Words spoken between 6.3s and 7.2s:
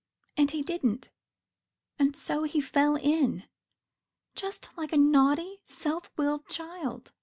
child.